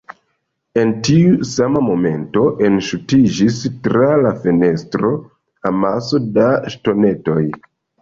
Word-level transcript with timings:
En 0.83 0.93
tiu 1.07 1.35
sama 1.49 1.83
momento, 1.89 2.47
enŝutiĝis 2.71 3.61
tra 3.85 4.09
la 4.25 4.35
fenestro,, 4.41 5.15
amaso 5.75 6.25
da 6.41 6.53
ŝtonetoj. 6.77 7.43